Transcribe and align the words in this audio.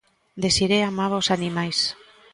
Desirée 0.45 0.83
amaba 0.89 1.21
os 1.21 1.31
animais. 1.37 1.77